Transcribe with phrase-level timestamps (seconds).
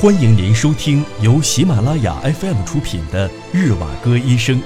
[0.00, 4.58] 欢迎您收听由喜马拉雅 FM 出品的《日瓦戈医生》，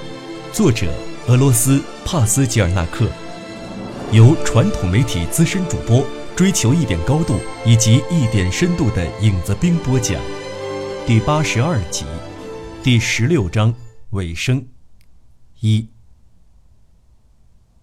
[0.53, 0.95] 作者
[1.27, 3.11] 俄罗斯帕斯吉尔纳克，
[4.13, 10.23] 由传统媒体资深主播追求一点高度以及一点深度的影子兵播讲，
[11.05, 12.05] 第八十二集，
[12.85, 13.75] 第十六章
[14.11, 14.65] 尾声，
[15.59, 15.89] 一。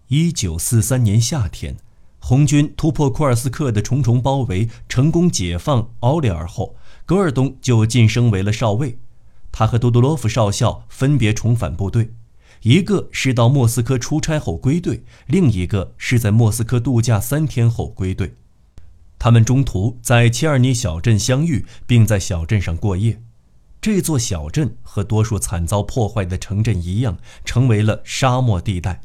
[0.08, 1.76] 一九四三年夏天，
[2.20, 6.78] 红军突破库尔斯克的重重包围，成功解放奥利尔后。
[7.12, 8.98] 戈尔东就晋升为了少尉，
[9.52, 12.14] 他和多多洛夫少校分别重返部队，
[12.62, 18.36] 一个是到莫斯科出差后归队，另一个是在莫斯科度假三天后归队。
[19.20, 23.22] 他们中途在切尔尼小镇相遇，并在小镇上过夜。
[23.82, 29.02] 这座小镇和多数惨遭破坏的城镇一样，成为了沙漠地带，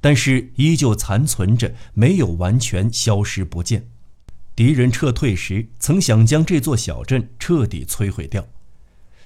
[0.00, 3.90] 但是依旧残存着，没有完全消失不见。
[4.56, 8.46] 敌人撤退时，曾想将这座小镇彻底摧毁掉。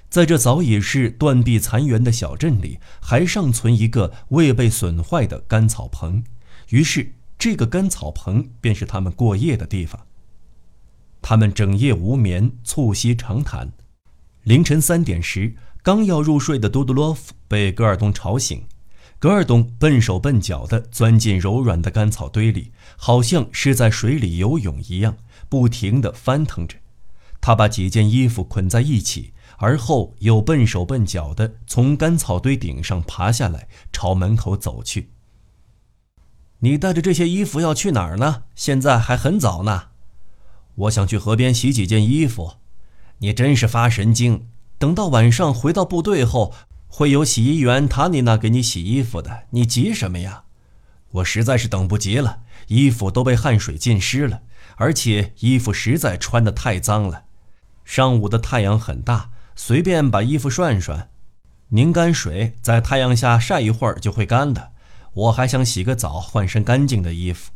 [0.09, 6.23] 在这早已是断壁残垣的小镇里，还尚存一个未被损坏的干草棚，
[6.69, 10.07] 于是这个干草棚便是他们过夜的地方。
[11.21, 13.71] 他们整夜无眠，促膝长谈。
[14.43, 18.63] 凌晨三点时，刚要入睡的杜杜洛夫被戈尔东吵醒。
[19.19, 25.17] 格尔东笨手笨脚地钻进柔软的干草堆里，好像是在水里游泳一样，
[25.49, 26.77] 不停地翻腾着。
[27.41, 35.09] 他把几件衣服捆在一起，而后又笨手笨脚地从干草堆顶上爬下来，朝门口走去。
[36.59, 38.43] 你带着这些衣服要去哪儿呢？
[38.55, 39.89] 现在还很早呢。
[40.75, 42.53] 我想去河边洗几件衣服。
[43.17, 44.47] 你真是发神经！
[44.77, 46.53] 等到晚上回到部队后。
[46.89, 50.43] 会有洗衣员塔妮娜给你洗衣服的，你急什么呀？
[51.11, 54.41] 我实在是等不及了，衣服都被汗水浸湿了，
[54.75, 57.23] 而且衣服实在穿得太脏了。
[57.85, 61.09] 上午的太阳很大，随便把衣服涮涮，
[61.69, 64.73] 拧干水，在太阳下晒一会儿就会干的。
[65.13, 67.51] 我还想洗个澡，换身干净的衣服。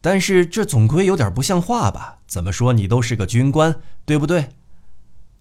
[0.00, 2.18] 但是这总归有点不像话吧？
[2.26, 4.50] 怎么说你都是个军官，对不对？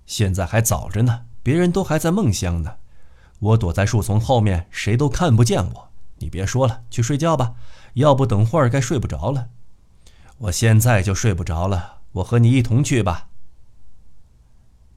[0.06, 1.26] 现在还早着呢。
[1.44, 2.78] 别人都还在梦乡呢，
[3.40, 5.92] 我躲在树丛后面，谁都看不见我。
[6.20, 7.56] 你别说了，去睡觉吧，
[7.96, 9.50] 要不等会儿该睡不着了。
[10.38, 13.28] 我现在就睡不着了，我和你一同去吧。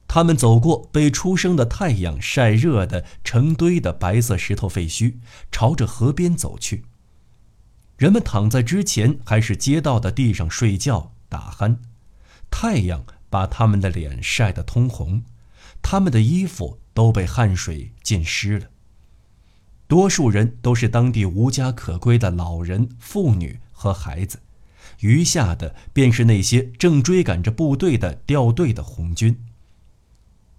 [0.07, 5.15] 他们走过被初升的太阳晒热的成堆的白色石头废墟，
[5.51, 6.85] 朝着河边走去。
[7.97, 11.77] 人们躺在之前还是街道的地上睡觉打鼾，
[12.49, 15.23] 太阳把他们的脸晒得通红。
[15.89, 18.67] 他们的衣服都被汗水浸湿了。
[19.87, 24.41] 多数人都是当地无家可归的老人、妇女和孩子，
[24.99, 29.45] 余下的便是那些正追赶着部队的掉队的红军。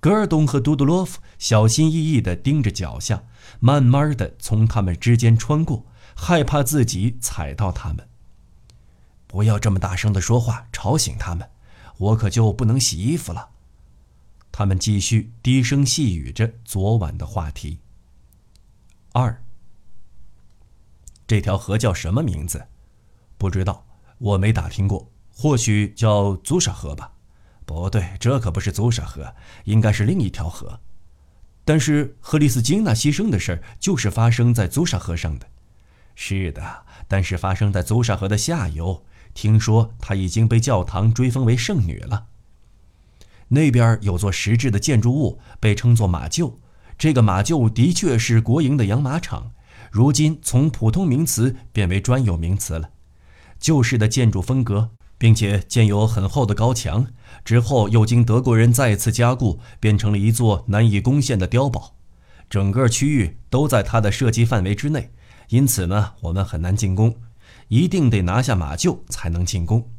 [0.01, 3.25] 格尔东和杜杜洛夫小心翼翼地盯着脚下，
[3.61, 5.85] 慢慢地从他们之间穿过，
[6.17, 8.09] 害怕自己踩到他们。
[9.27, 11.51] 不要这么大声地说话，吵醒他们，
[11.99, 13.51] 我可就不能洗衣服了。
[14.59, 17.79] 他们继续低声细语着昨晚的话题。
[19.13, 19.41] 二，
[21.29, 22.67] 这条河叫什么名字？
[23.37, 23.87] 不知道，
[24.19, 25.13] 我没打听过。
[25.33, 27.13] 或许叫祖沙河吧？
[27.65, 29.33] 不对，这可不是祖沙河，
[29.63, 30.81] 应该是另一条河。
[31.65, 35.47] 但是赫利斯金娜牺牲的事儿就是发生在祖沙河上的。
[36.17, 39.05] 是的，但是发生在祖沙河的下游。
[39.35, 42.28] 听说她已经被教堂追封为圣女了。
[43.49, 46.55] 那边有座石质的建筑物，被称作马厩。
[46.97, 49.53] 这个马厩的确是国营的养马场，
[49.91, 52.91] 如今从普通名词变为专有名词了。
[53.61, 57.07] 旧式的建筑风格，并且建有很厚的高墙，
[57.45, 61.95] 之后又经德国人再次加固，变成了一座难以攻陷的碉堡。
[62.51, 65.11] 整个区域都在它的射击范围之内，
[65.49, 67.17] 因此呢，我们很难进攻，
[67.69, 69.91] 一定得拿下马厩才能进攻。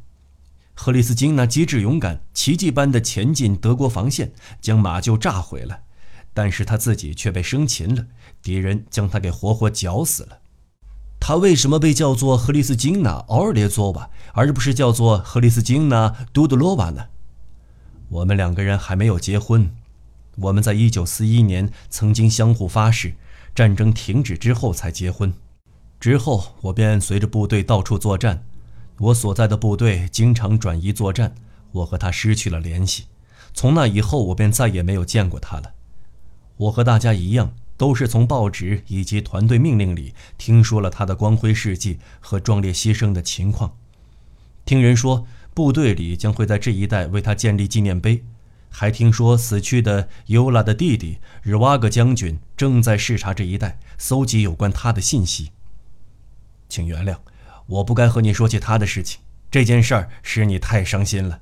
[0.82, 4.32] 赫里斯金那机智勇敢、奇迹般的前进德国防线，
[4.62, 5.80] 将马厩炸毁了，
[6.32, 8.06] 但是他自己却被生擒了，
[8.40, 10.38] 敌人将他给活活绞死了。
[11.20, 17.08] 他为什么被叫做赫里斯金娜·奥尔列佐瓦，而不是叫做赫里斯金娜·杜杜罗瓦呢？
[18.08, 19.70] 我们两个人还没有结婚，
[20.36, 23.16] 我们在一九四一年曾经相互发誓，
[23.54, 25.30] 战争停止之后才结婚。
[26.00, 28.46] 之后我便随着部队到处作战。
[29.00, 31.34] 我所在的部队经常转移作战，
[31.72, 33.06] 我和他失去了联系。
[33.54, 35.72] 从那以后，我便再也没有见过他了。
[36.58, 43.74] 我和大家一样，都是从报纸以及团队命令里听说了他的光辉事迹和壮烈牺牲的情况。
[44.66, 48.22] 听人说，部队里将会在这一带为他建立纪念碑。
[48.68, 55.50] 还听说死去的尤拉的弟弟日瓦格将军正在视察这一带，搜集有关他的信息。
[56.68, 57.16] 请原谅，
[57.70, 59.20] 我不该和你说起他的事情。
[59.48, 61.40] 这件事儿使你太伤心了。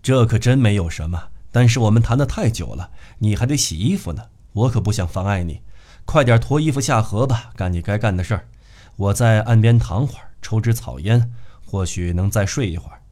[0.00, 4.22] 这可真没有什么，但是我们谈得太久了，你还得洗衣服呢。
[4.52, 5.62] 我可不想妨碍你，
[6.04, 8.48] 快点脱衣服下河吧，干你该干的事儿。
[8.96, 11.32] 我在岸边躺会儿，抽支草烟，
[11.64, 13.02] 或许能再睡一会儿。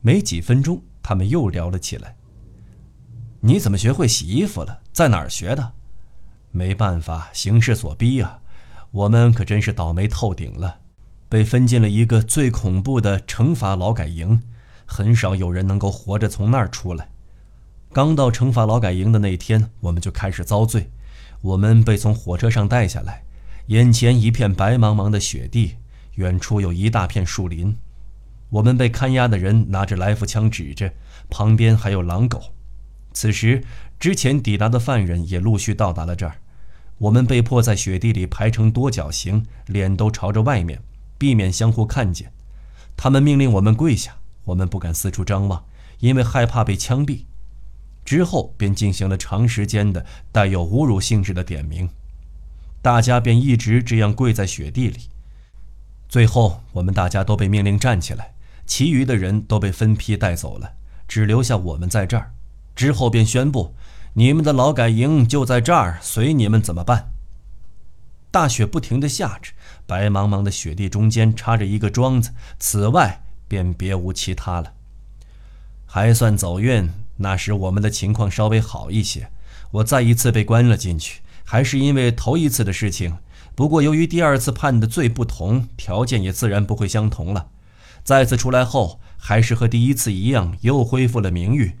[0.00, 2.16] 没几分钟，他们又聊了起来。
[3.40, 4.80] 你怎么学会洗衣服了？
[4.92, 5.72] 在哪儿学的？
[6.50, 8.40] 没办法，形势所逼啊。
[8.94, 10.78] 我们可真是倒霉透顶了，
[11.28, 14.40] 被分进了一个最恐怖的惩罚劳改营，
[14.86, 17.08] 很少有人能够活着从那儿出来。
[17.92, 20.90] 刚到惩罚劳改营的那天，我们就开始遭罪。
[21.40, 23.24] 我们被从火车上带下来，
[23.66, 25.74] 眼前一片白茫茫的雪地，
[26.14, 27.76] 远处有一大片树林。
[28.50, 30.92] 我们被看押的人拿着来福枪指着，
[31.28, 32.40] 旁边还有狼狗。
[33.12, 33.64] 此时，
[33.98, 36.36] 之前抵达的犯人也陆续到达了这儿。
[36.98, 40.80] 我们被迫在雪地里排成多角形，脸都朝着外面，
[41.18, 42.32] 避免相互看见。
[42.96, 45.64] 他们命令我们跪下，我们不敢四处张望，
[45.98, 47.24] 因为害怕被枪毙。
[48.04, 51.88] 之后便进行了长时间的带有侮辱性质的点名，
[52.80, 55.08] 大家便一直这样跪在雪地里。
[56.08, 58.34] 最后，我们大家都被命令站起来，
[58.66, 60.74] 其余的人都被分批带走了，
[61.08, 62.32] 只留下我们在这儿。
[62.76, 63.74] 之后便宣布。
[64.16, 67.10] 你们的劳改营就在这儿，随你们怎么办？
[68.30, 69.50] 大雪不停地下着，
[69.88, 72.30] 白茫茫的雪地中间插着一个桩子，
[72.60, 74.74] 此外便别无其他了。
[75.84, 79.30] 还算走运，那时我们的情况稍微好一些。
[79.72, 83.18] 我再一次被关了进去，还是因为头一次的事情。
[83.56, 87.48] 不过由于第二次判的罪不同，条件也自然不会相同了。
[88.04, 91.76] 再次出来后，还是和第一次一样，又恢复了名誉。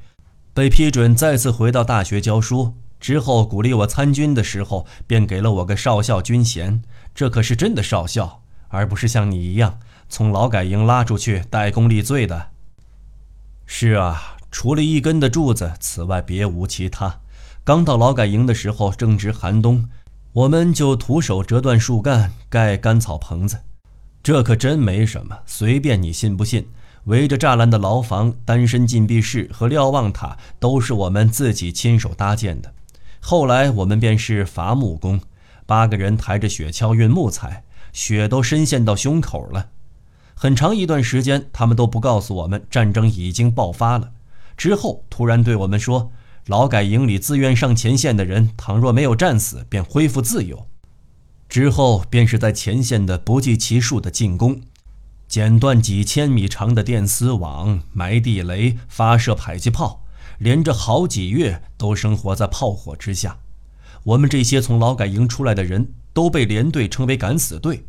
[0.54, 6.80] 被批准再次回到大学教书之后，鼓励我参军的时候，便给了我个少校军衔。
[7.12, 12.50] 这可是真的少校，而不是像你一样从劳改营拉出去代功立罪的。
[13.66, 17.18] 是啊，除了一根的柱子，此外别无其他。
[17.64, 19.88] 刚到劳改营的时候，正值寒冬，
[20.32, 23.58] 我们就徒手折断树干盖干草棚子。
[24.22, 26.68] 这可真没什么，随便你信不信。
[27.04, 32.72] 围着栅栏的牢房、单身禁闭室和瞭望塔都是我们自己亲手搭建的。
[33.20, 35.20] 后来我们便是伐木工，
[35.66, 39.68] 八个人抬着雪橇运木材，雪都深陷到胸口了。
[40.34, 44.12] 很长一段时间，他们都不告诉我们战争已经爆发了。
[44.56, 46.10] 之后突然对我们说，
[46.46, 50.66] 劳改营里自愿上前线的人，倘若没有战死，便恢复自由。
[51.48, 54.60] 之后便是在前线的不计其数的进攻。
[55.34, 60.04] 剪断几千米长的电丝网，埋地雷，发射迫击炮，
[60.38, 63.40] 连着好几月都生活在炮火之下。
[64.04, 67.84] 我们这些从劳改营出来的人都被连队称为“敢死队”，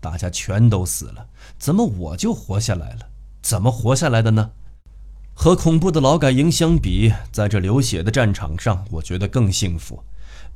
[0.00, 1.26] 大家全都死了，
[1.58, 3.10] 怎么我就活下来了？
[3.42, 4.52] 怎么活下来的呢？
[5.34, 10.02] 和恐怖的劳改营相比，在这流血的战场上，我觉得更幸福，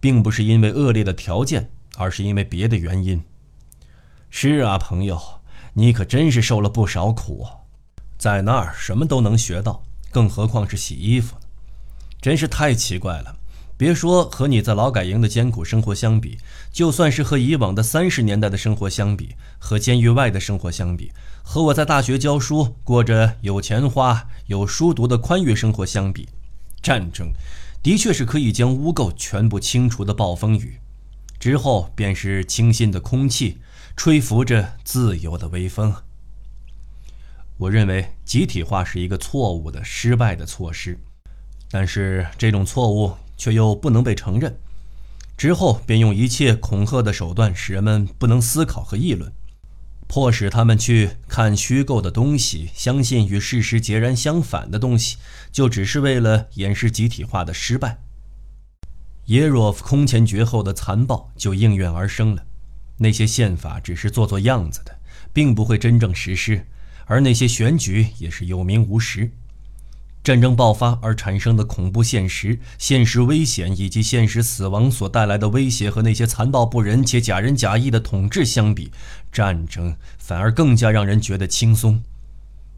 [0.00, 1.68] 并不是因为恶劣的条件，
[1.98, 3.22] 而是因为别的原因。
[4.30, 5.20] 是啊，朋友。
[5.74, 7.46] 你可真是受了不少苦，
[8.18, 11.46] 在那儿什么都能学到，更何况是洗衣服呢？
[12.20, 13.36] 真是太奇怪了。
[13.76, 16.38] 别说和你在劳改营的艰苦生活相比，
[16.70, 21.10] 就算是和以往的三十年代的生活相比，和监狱外的生活相比，
[21.42, 26.28] 和我在大学教书过着有钱花、有书读的宽裕生活相比，
[26.80, 27.32] 战争
[27.82, 30.78] 的确是可以将污垢全部清除的暴风雨。
[31.40, 33.58] 之后便是清新的空气。
[33.96, 35.94] 吹拂着自由的微风。
[37.58, 40.98] 我认为集体化是一个错误的、失败的措施，
[41.70, 44.58] 但是这种错误却又不能被承认。
[45.36, 49.32] 之后便用一切恐吓的手段，使人们不能思考和议论，
[50.06, 55.16] 迫使他们去看虚构的东西，相信与事实截然相反的东西，
[55.52, 57.98] 就只是为了掩饰集体化的失败。
[59.26, 62.44] 耶若夫空前绝后的残暴就应运而生了。
[63.02, 64.96] 那些宪法只是做做样子的，
[65.32, 66.66] 并不会真正实施，
[67.04, 69.30] 而那些选举也是有名无实。
[70.24, 78.92] 战争爆发而产生的恐怖现实、现实危险以及现实死亡所带来的威胁，和那些残暴不仁且假仁假义的统治相比，
[79.32, 82.00] 战争反而更加让人觉得轻松，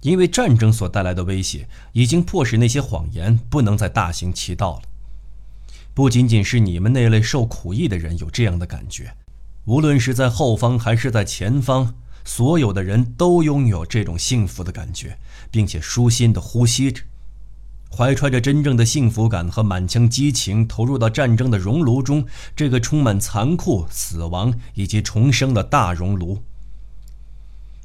[0.01, 4.83] 因为战争所带来的威胁已经迫使那些谎言不能再大行其道了。
[5.93, 9.15] 不仅仅是你们那类受苦役的人有这样的感觉。
[9.67, 11.95] 无论是在后方还是在前方，
[12.25, 15.19] 所有的人都拥有这种幸福的感觉，
[15.51, 17.03] 并且舒心地呼吸着。
[17.91, 26.43] 怀揣着真正的幸福感和满腔激情，投入到战争的熔炉中，这个充满残酷、死亡以及重生的大熔炉。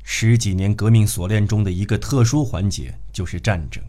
[0.04, 3.84] 十几年革命锁链中的一个特殊环节就是战争，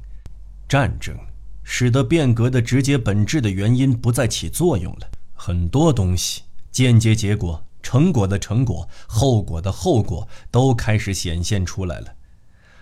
[0.68, 1.16] 战争
[1.64, 12.14] 使得变革的直接本质的原因不再起作用了，很多东西间接结果、成果的成果、后果的后果都开始显现出来了。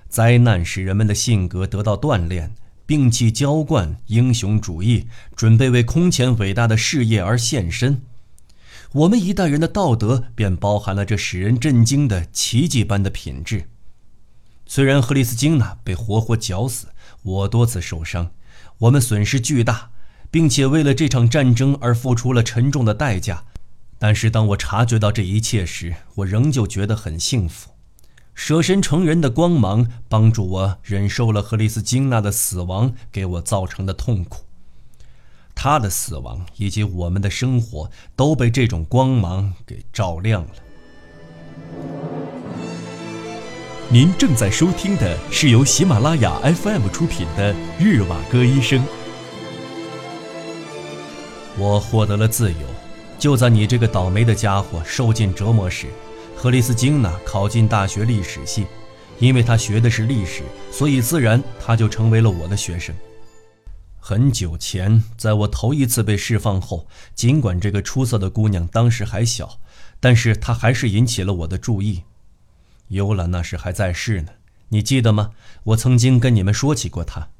[0.08, 2.54] 灾难使人们的性格得到锻炼。
[2.86, 8.00] 摒弃娇惯英雄主义，准备为空前伟大的事业而献身。
[8.92, 13.68] 我们一代人的道德便包含了这使人震惊的奇迹般的品质。
[14.64, 16.86] 虽然赫里斯金娜被活活绞死，
[17.22, 18.30] 我多次受伤，
[18.78, 19.90] 我们损失巨大，
[20.30, 23.44] 并且为了这场战争而付出了沉重的代价，
[23.98, 27.70] 但是当我察觉到这一切时，我仍旧觉得很幸福。
[28.34, 34.44] 舍身成仁的光芒帮助我忍受了赫里斯金娜的死亡给我造成的痛苦。
[35.56, 40.50] 她的死亡以及我们的生活都被这种光芒给照亮了。
[43.90, 48.78] 您正在收听的是由喜马拉雅 FM 出品的《日瓦戈医生》。
[51.56, 52.58] 我获得了自由，
[53.18, 55.88] 就在你这个倒霉的家伙受尽折磨时。
[56.36, 58.64] 赫里斯金娜考进大学历史系，
[59.18, 62.94] 因为她学的是历史，所以自然她就成为了我的学生。
[63.98, 69.58] 很久前，在我头一次被释放后，尽管这个出色的姑娘当时还小，
[69.98, 72.04] 但是她还是引起了我的注意。
[72.86, 74.28] 尤拉那时还在世呢，
[74.68, 75.32] 你记得吗？
[75.64, 77.30] 我曾经跟你们说起过她。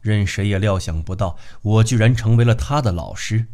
[0.00, 3.46] 任谁也料想不到，我居然成为了她的老师。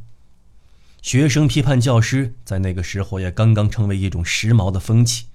[1.02, 5.26] 学生批判教师在那个时候也刚刚成为一种时髦的风气，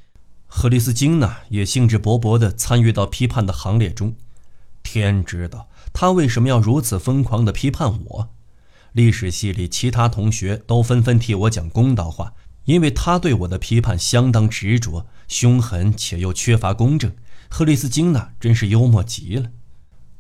[0.45, 4.15] 赫里斯金娜也兴致勃勃地参与到批判的行列中。
[4.84, 8.29] 天知道他为什么要如此疯狂地批判我。
[8.91, 12.34] 历史系里其他同学都纷纷替我讲公道话，
[12.65, 17.12] 因为他对我的批判相当执着、凶狠且又缺乏公正。
[17.50, 19.50] 赫里斯金娜真是幽默极了。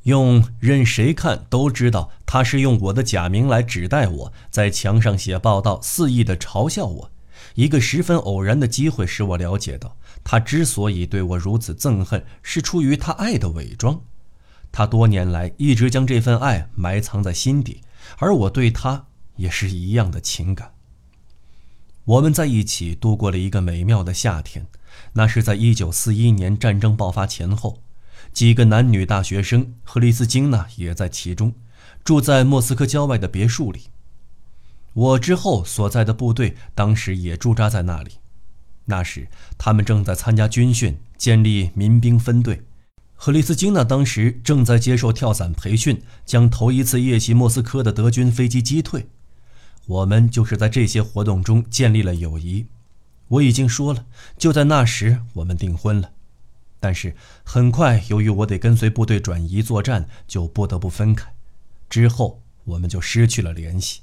[0.05, 7.11] 用任谁看都知道，他是用我的假名来指代我，在墙上写报道，肆意的嘲笑我。
[7.55, 13.99] 一个十分偶然的机会使我了解到，他之所以对我如此憎恨，是出于他爱的伪装。
[14.71, 17.81] 他多年来一直将这份爱埋藏在心底，
[18.19, 19.07] 而我对他
[19.37, 20.73] 也是一样的情感。
[22.03, 24.67] 我们在一起度过了一个美妙的夏天，
[25.13, 27.81] 那是在1941年战争爆发前后。
[28.35, 31.53] 几个男女大学生和丽斯金娜也在其中，
[32.03, 33.83] 住在莫斯科郊外的别墅里。
[34.91, 38.11] 我之后所在的部队当时也驻扎在那里。
[38.87, 42.61] 那时他们正在参加军训，建立民兵分队。
[43.13, 49.07] 赫里斯金娜当时正在接受跳伞培训，将头一次夜袭莫斯科的德军飞机击退。
[49.85, 52.65] 我们就是在这些活动中建立了友谊。
[53.29, 54.05] 我已经说了，
[54.37, 56.11] 就在那时我们订婚了。
[56.85, 61.33] 但是很快，由于我得跟随部队转移作战，就不得不分开。
[61.89, 64.01] 之后，我们就失去了联系。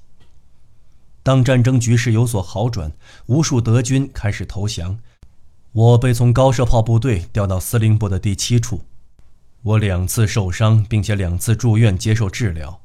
[1.22, 2.90] 当战争局势有所好转，
[3.26, 4.98] 无数德军开始投降，
[5.70, 8.80] 我被从高射炮部队调到司令部的第七处。
[9.62, 12.80] 我两次受伤，并且两次住院接受治疗。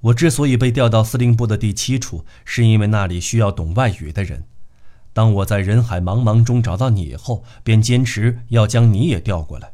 [0.00, 4.42] 我之所以被调到司令部的第七处，是因为那里需要懂外语的人。
[5.16, 9.72] 当我在人海茫茫中找到你后，便坚持要将你也调过来。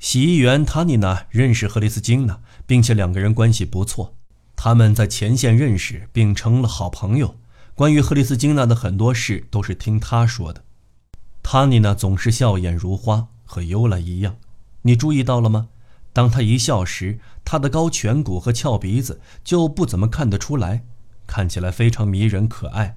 [0.00, 4.16] 洗衣员塔尼娜认识赫里斯金娜，并且两个人关系不错。
[4.56, 7.36] 他们在前线认识，并成了好朋友。
[7.76, 10.64] 关于赫里斯金娜的很多事都是听他说的。
[11.44, 14.34] 塔尼娜总是笑眼如花，和尤拉一样。
[14.82, 15.68] 你注意到了吗？
[16.12, 20.82] 当她一笑时，她的高颧骨和翘鼻子就不怎么看得出来，
[21.28, 22.96] 看起来非常迷人可爱。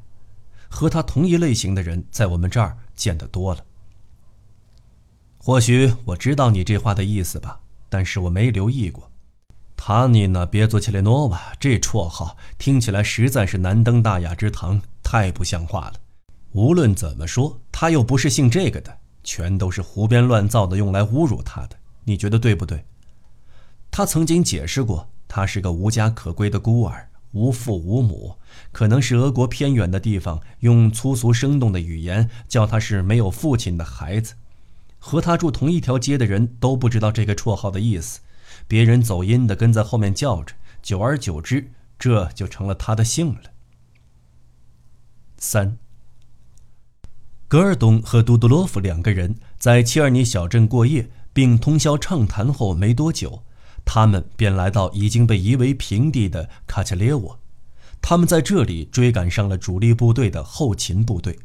[0.69, 3.65] 和他同一类型的人，在我们这儿见得多了。
[5.37, 7.59] 或许我知道你这话的意思吧，
[7.89, 9.11] 但是我没留意过。
[9.75, 15.93] 塔尼娜·别佐切列诺娃这绰号听起来实在是难登大雅之堂，太不像话了。
[16.51, 21.77] 无论怎么说，他又不是姓这个的，全都是胡编乱造的，用来侮辱他的。
[22.03, 22.83] 你觉得对不对？
[23.89, 27.08] 他曾经解释过，他是个无家可归的孤儿。
[27.31, 28.35] 无父无母，
[28.71, 34.33] 可能是俄国偏远的地方用粗俗生动的语言叫他是没有父亲的孩子。
[34.97, 38.19] 和他住同一条街的人都不知道这个绰号的意思，
[38.67, 43.41] 别人走音的跟在后面叫着，久而久之，这就成了他的姓了。
[45.37, 45.77] 三。
[47.47, 53.43] 格尔东和杜杜洛夫两个人在切尔尼小镇过夜，并通宵畅谈后没多久。
[53.91, 57.39] 他们便来到已经被夷为平地的卡恰列沃。
[57.99, 61.39] 他们在这里追赶上了主力部队的后勤部队。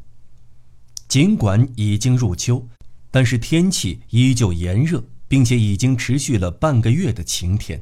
[1.07, 2.67] 尽管已经入秋，
[3.09, 7.81] 但是天气依旧炎热，并且已经持续了半个月的晴天。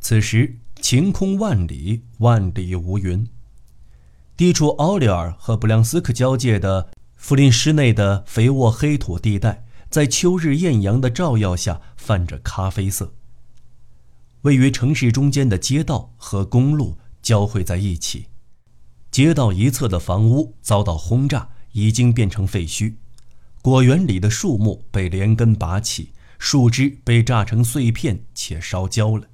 [0.00, 3.26] 此时晴空万里，万里无云。
[4.36, 13.14] 地处奥利尔和布良斯克交界的弗林施内的肥沃黑土地带，在秋日艳阳的照耀下泛着咖啡色。
[14.42, 18.26] 位于城市中间的街道和公路交汇在一起，
[19.10, 22.94] 街道一侧的房屋遭到轰炸，已经变成废墟；
[23.60, 29.26] 果园里的树木被连根拔起，树枝被炸成碎片且烧焦了。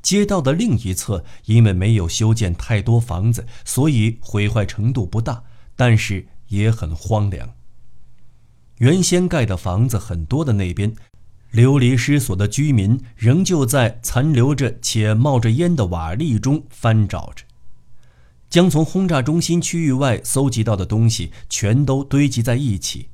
[0.00, 5.44] 街道的另一侧，因为没有修建太多房子，所以毁坏程度不大，
[5.74, 7.52] 但是也很荒凉。
[8.78, 10.94] 原先盖的房子很多的那边，
[11.50, 17.44] 流离失所的居民仍旧在残留着且冒着烟的瓦砾中翻找着，
[18.50, 23.08] 将从轰炸中心区域外搜集到的东西全都堆积在一起。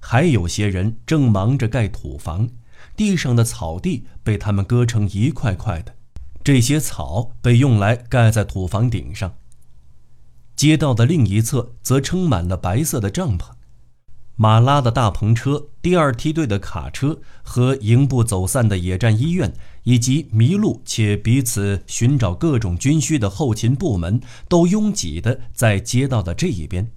[0.00, 2.48] 还有些人正忙着盖土房，
[2.96, 5.94] 地上的草地被他们割成一块块的。
[6.44, 9.34] 这些草被用来盖在土房顶上。
[10.54, 13.50] 街道的另一侧则撑满了白色的帐篷，
[14.40, 19.52] 马拉的大篷车、第二梯队的卡车和营部走散的野战医院，
[19.82, 26.88] 以及迷路且彼此寻找各种军需的后勤部门，都拥挤地在街道的这一边。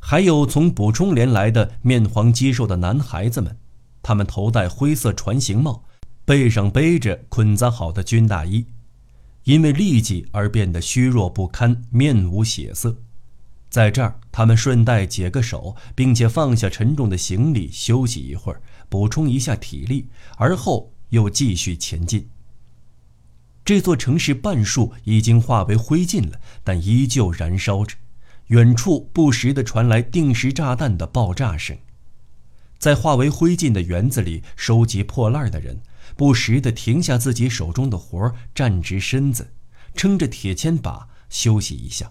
[0.00, 3.56] 还有从补充连来的面黄肌瘦的男孩子们，
[4.02, 5.84] 他们头戴灰色船形帽。
[6.24, 8.66] 背上背着捆扎好的军大衣，
[9.44, 12.96] 因为痢疾而变得虚弱不堪，面无血色。
[13.68, 22.28] 在这儿，他们顺带解个手，并且放下沉重的行李休息一会儿，补充一下体力，而后又继续前进。
[23.64, 27.96] 这座城市半数已经化为灰烬了，但依旧燃烧着。
[28.46, 31.76] 远处不时地传来定时炸弹的爆炸声。
[32.78, 35.80] 在化为灰烬的园子里收集破烂的人。
[36.16, 39.52] 不时地停下自己手中的活儿，站直身子，
[39.94, 42.10] 撑着铁钎把休息一下，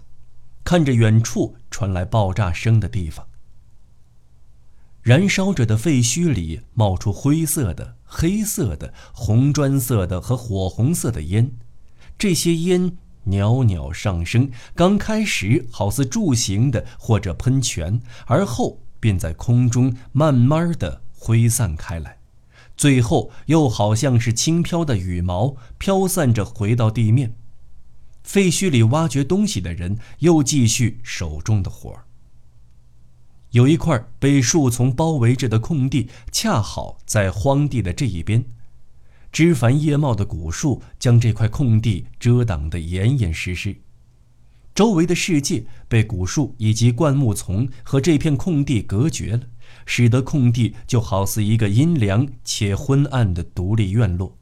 [0.68, 3.26] 看着远处传来爆炸声的地方。
[5.00, 11.52] 燃烧着的废墟里冒出灰色的、黑色的、红砖色的和火红色的烟，
[12.18, 22.18] 这些烟袅袅上升，刚开始好似柱形的或者喷泉，而后便在空中慢慢的挥散开来。
[22.76, 27.34] 最后又好像是轻飘的羽毛飘散着回到地面。
[28.28, 32.04] 废墟里挖掘东西的人又继续手中的活儿。
[33.52, 38.44] 有一块被树丛包围着的空地，恰好在荒地的这一边。
[39.32, 43.76] 枝繁叶茂的古树将这块空地遮挡得严严实实，
[44.74, 49.44] 周围的世界被古树以及灌木丛和这片空地隔绝了。
[49.86, 54.36] 使得空地就好似一个阴凉且昏暗的独立院落。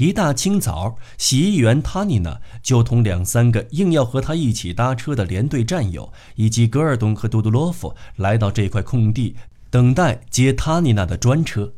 [0.00, 9.36] 一大清早，洗衣员塔尼娜就同两三个硬要和他一起搭车的连队战友，以及格尔东和杜杜洛夫来到这块空地，
[9.68, 11.74] 等待接塔尼娜的专车。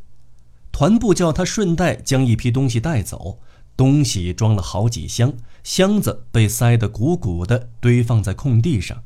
[0.70, 3.40] 团部叫他顺带将一批东西带走，
[3.76, 5.32] 东西装了好几箱，
[5.64, 9.02] 箱子被塞得鼓鼓的，堆放在空地上。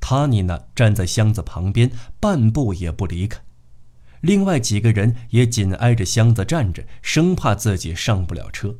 [0.00, 3.43] 塔尼娜站在箱子旁边，半步也不离开。
[4.24, 8.76] 另外几个人也紧挨着箱子站着，生怕自己上不了车。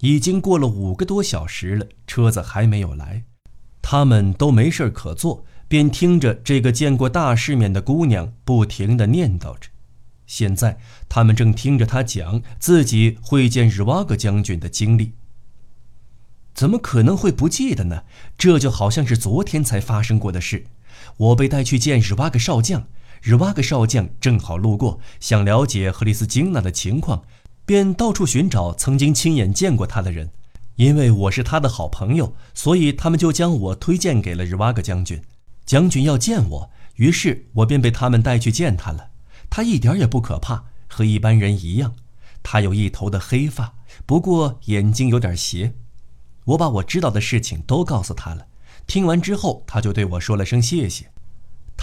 [0.00, 3.24] 已经过了五个多小时了，车子还没有来，
[3.82, 9.68] 他们都没事可做，便听着这个见过大世面的姑娘不停地念叨着。
[10.26, 10.78] 现在
[11.10, 15.12] 他们正听着她讲自己会见日瓦格将军的经历。
[16.54, 18.04] 怎么可能会不记得呢？
[18.38, 20.64] 这就好像是昨天才发生过的事。
[21.18, 22.86] 我被带去见日瓦格少将，
[23.22, 27.22] 日瓦格少将正好路过，想了解赫里斯金娜的情况，
[27.64, 30.28] 便到处寻找曾经亲眼见过他的人。
[30.74, 35.22] 因为我是他的好朋友，所以他们就将我推荐给了日瓦格将军。
[35.64, 39.10] 将军要见我，于是我便被他们带去见他了。
[39.48, 41.94] 他一点也不可怕，和一般人一样。
[42.42, 45.74] 他有一头的黑发，不过眼睛有点斜。
[46.46, 48.48] 我把我知道的事情都告诉他了，
[48.88, 51.11] 听完之后，他就对我说了声谢谢。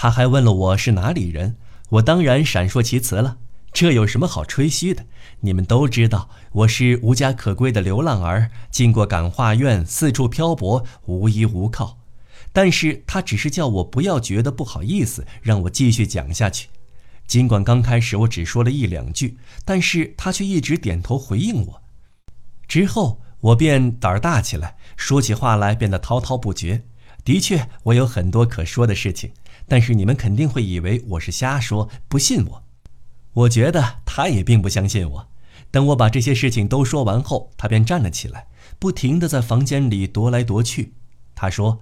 [0.01, 1.57] 他还问了我是哪里人，
[1.89, 3.35] 我当然闪烁其词了。
[3.73, 5.05] 这有什么好吹嘘的？
[5.41, 11.97] 你们都知道我是无家可归的流浪儿，进过感化院，四处漂泊，无依无靠。
[12.53, 16.69] 但是他只是叫我不要觉得不好意思，让我继续讲下去。
[17.27, 21.81] 尽管刚开始我只说了一两句，但是他却一直点头回应我。
[22.69, 26.83] 之后我便胆儿大起来，说起话来变得滔滔不绝。
[27.25, 29.33] 的确，我有很多可说的事情，
[29.69, 32.63] 但是你们肯定会以为我是瞎说，不信我。
[33.33, 35.27] 我觉得他也并不相信我。
[35.69, 38.47] 等我把这些事情都说完后，他便站了起来，
[38.79, 40.93] 不停地在房间里踱来踱去。
[41.35, 41.81] 他说：“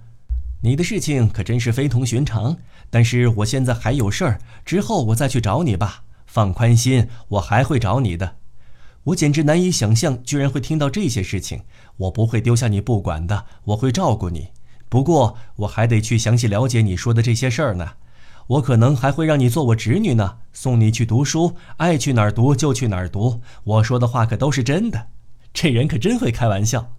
[0.60, 2.58] 你的事情可真是非同寻常，
[2.90, 6.04] 但是我现在还有事儿，之后我再去找你吧。
[6.26, 8.36] 放宽心，我还会找你的。”
[9.04, 11.62] 我简直难以想象，居然会听到这些事情。
[11.96, 14.48] 我不会丢下你不管的，我会照顾你。
[14.88, 17.92] 不过我还得去详细了解你说的这些事儿呢。
[18.46, 23.42] 我可能还会让你做我侄女呢，送你去读书，爱去哪儿读就去哪儿读。
[23.64, 25.08] 我说的话可都是真的。
[25.52, 26.94] 这人可真会开玩笑。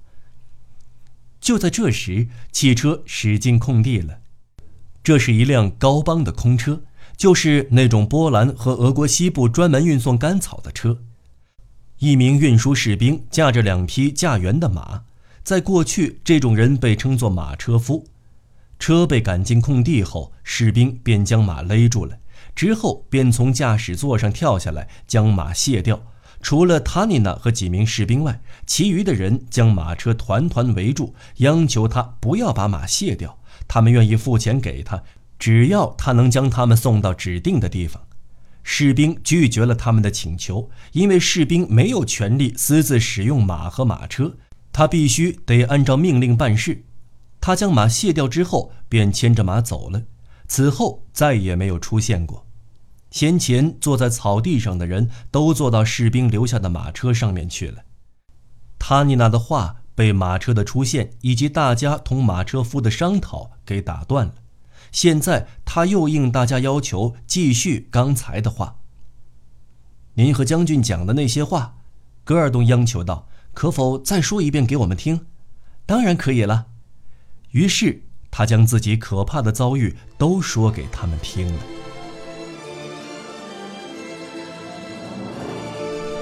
[1.41, 4.19] 就在这时，汽车驶进空地了。
[5.01, 6.83] 这是一辆高帮的空车，
[7.17, 10.99] 就是那种波兰和俄国西部专门运送干草的车。
[11.97, 15.05] 一名运输士兵驾着两匹驾辕的马。
[15.43, 18.05] 在过去，这种人被称作马车夫。
[18.77, 22.17] 车被赶进空地后，士兵便将马勒住了，
[22.55, 26.01] 之后便从驾驶座上跳下来，将马卸掉。
[26.41, 33.37] 除了塔尼娜和几名士兵外，其余的人将马车团团围住，央求他不要把马卸掉。
[33.67, 35.03] 他们愿意付钱给他，
[35.37, 38.01] 只要他能将他们送到指定的地方。
[38.63, 44.37] 士兵拒绝了他们的请求，因为士兵没有权利私自使用马和马车。
[44.79, 46.85] 他必须得按照命令办事。
[47.41, 50.03] 他将马卸掉之后，便牵着马走了。
[50.47, 52.47] 此后再也没有出现过。
[53.11, 57.83] 先前坐在草地上的人都坐到士兵留下的马车上面去了。
[58.79, 64.35] 塔尼娜的话被马车的出现以及大家同马车夫的商讨给打断了。
[64.93, 68.77] 现在他又应大家要求继续刚才的话。
[70.13, 71.79] 您和将军讲的那些话，
[72.23, 73.27] 戈尔东央求道。
[73.59, 75.25] 可否再说一遍给我们听？
[75.85, 76.67] 当然可以了。
[77.51, 81.59] 于是他将自己可怕的遭遇都说给他们听了。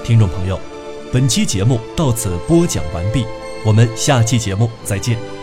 [0.02, 0.58] 听众朋友，
[1.12, 3.24] 本期节目到此播讲完毕，
[3.64, 5.37] 我们下期节目再见。